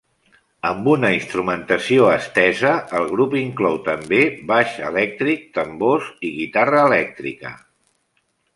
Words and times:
Amb 0.67 0.87
una 0.93 1.09
instrumentació 1.15 2.07
estesa 2.13 2.71
el 3.01 3.05
grup 3.11 3.37
inclou 3.41 3.77
també 3.89 4.23
baix 4.53 4.73
elèctric, 4.89 5.47
tambors 5.61 6.11
i 6.31 6.33
guitarra 6.41 6.83
elèctrica. 6.91 7.57